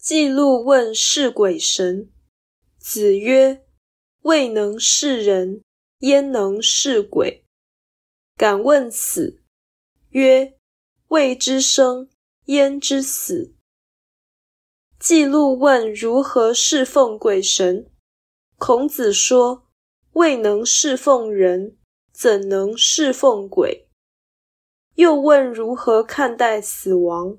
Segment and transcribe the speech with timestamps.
[0.00, 2.10] 记录问是鬼神。
[2.78, 3.66] 子曰
[4.24, 5.62] ：“未能是人，
[5.98, 7.44] 焉能是鬼？”
[8.34, 9.42] 敢问死。
[10.08, 10.56] 曰
[11.08, 12.08] ：“未知生，
[12.46, 13.54] 焉知死？”
[14.98, 17.90] 记录问如何侍奉鬼神。
[18.56, 19.66] 孔子说
[20.14, 21.76] ：“未能侍奉人，
[22.10, 23.86] 怎能侍奉鬼？”
[24.96, 27.36] 又问如何看待死亡。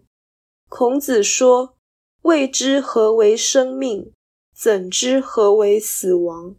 [0.70, 1.76] 孔子说
[2.24, 4.14] ：“未知何为生命，
[4.56, 6.56] 怎知何为死亡？”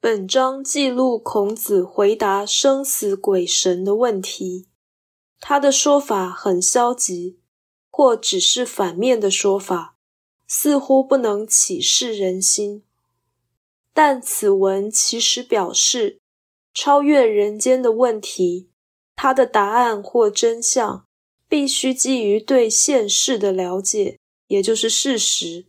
[0.00, 4.66] 本章记录孔子回答生死鬼神的问题。
[5.38, 7.38] 他的说法很消极，
[7.90, 9.96] 或只是反面的说法，
[10.46, 12.84] 似乎不能启示人心。
[13.92, 16.18] 但此文其实表示，
[16.74, 18.70] 超越人间的问题，
[19.14, 21.06] 它的答案或真相，
[21.50, 25.66] 必须基于对现世的了解，也就是事实，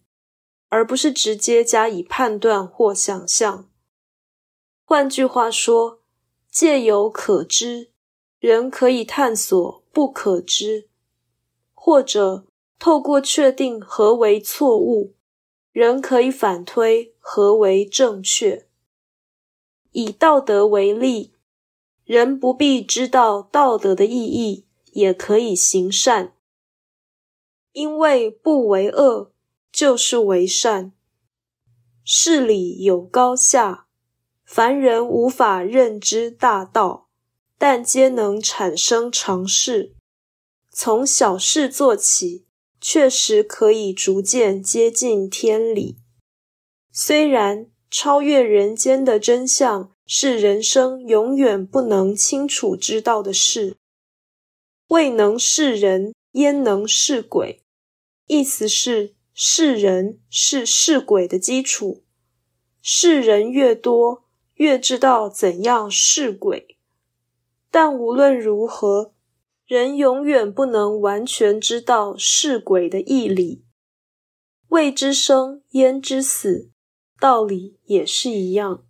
[0.70, 3.68] 而不是直接加以判断或想象。
[4.86, 6.00] 换句话说，
[6.52, 7.90] 借由可知，
[8.40, 10.88] 人可以探索不可知；
[11.74, 12.46] 或者
[12.78, 15.16] 透过确定何为错误。
[15.72, 18.68] 人可以反推何为正确。
[19.94, 21.34] 以道德为例，
[22.04, 26.34] 人不必知道道德的意义，也可以行善，
[27.74, 29.34] 因为不为恶
[29.72, 30.94] 就是为善。
[32.04, 33.88] 事理有高下，
[34.46, 37.10] 凡人无法认知大道，
[37.58, 39.96] 但皆能产生常识。
[40.70, 42.46] 从小事做起。
[42.84, 46.00] 确实可以逐渐接近天理。
[46.92, 53.78] 虽然超越人间的真相是人生永远不能清楚知道的事，
[54.92, 57.64] 未能是人，焉能是鬼？
[58.28, 62.04] 意思是是人是是鬼的基础，
[62.82, 64.26] 是人越多，
[64.56, 66.78] 越知道怎样是鬼。
[67.70, 69.14] 但无论如何。
[69.66, 73.64] 人永远不能完全知道是鬼的义理，
[74.68, 76.72] 未知生焉知死，
[77.18, 78.84] 道理也是一样。